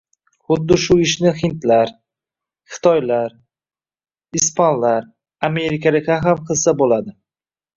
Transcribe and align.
Xuddi 0.51 0.77
shu 0.83 0.95
ishni 1.01 1.33
hindlar, 1.41 1.91
xitoylar, 2.77 3.35
ispanlar, 4.41 5.07
amerikaliklar 5.51 6.25
ham 6.29 6.43
qilsa 6.51 6.75
bo‘ladi. 6.83 7.17